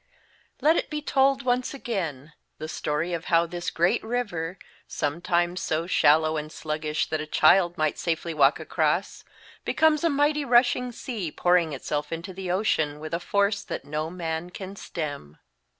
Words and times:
LET 0.61 0.77
it 0.77 0.89
be 0.89 0.99
told 0.99 1.43
once 1.43 1.75
again 1.75 2.33
the 2.57 2.67
story 2.67 3.13
of 3.13 3.25
how 3.25 3.45
this 3.45 3.69
great 3.69 4.03
river, 4.03 4.57
sometimes 4.87 5.61
so 5.61 5.85
shallow 5.85 6.37
and 6.37 6.51
sluggish 6.51 7.05
that 7.09 7.21
a 7.21 7.27
child 7.27 7.77
might 7.77 7.99
safely 7.99 8.33
walk 8.33 8.59
across, 8.59 9.23
becomes 9.63 10.03
a 10.03 10.09
mighty 10.09 10.43
rushing 10.43 10.91
sea 10.91 11.31
pouring 11.31 11.71
itself 11.71 12.11
into 12.11 12.33
the 12.33 12.49
ocean, 12.49 12.99
with 12.99 13.13
r, 13.13 13.19
force 13.19 13.61
that 13.61 13.85
no 13.85 14.09
man 14.09 14.49
can 14.49 14.75
stem. 14.75 15.37